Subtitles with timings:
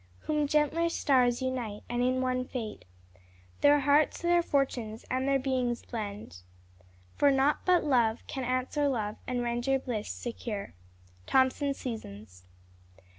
[0.21, 2.85] Whom gentler stars unite, and in one fate
[3.59, 6.37] Their hearts, their fortunes, and their beings blend......
[7.13, 10.73] for naught but love Can answer love, and render bliss secure."
[11.27, 12.45] _Thomson's Seasons.